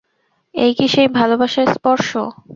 এই 0.55 0.71
কি 0.77 0.85
সেই 0.93 1.07
ভালোবাসার 1.17 1.67
স্পর্শ? 1.75 2.09